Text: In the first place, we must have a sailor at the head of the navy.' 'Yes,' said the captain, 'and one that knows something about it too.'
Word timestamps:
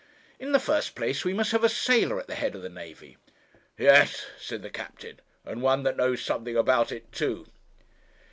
In 0.39 0.51
the 0.51 0.57
first 0.59 0.95
place, 0.95 1.23
we 1.23 1.31
must 1.31 1.51
have 1.51 1.63
a 1.63 1.69
sailor 1.69 2.19
at 2.19 2.25
the 2.25 2.33
head 2.33 2.55
of 2.55 2.63
the 2.63 2.69
navy.' 2.69 3.17
'Yes,' 3.77 4.25
said 4.39 4.63
the 4.63 4.71
captain, 4.71 5.19
'and 5.45 5.61
one 5.61 5.83
that 5.83 5.95
knows 5.97 6.23
something 6.23 6.57
about 6.57 6.91
it 6.91 7.11
too.' 7.11 7.45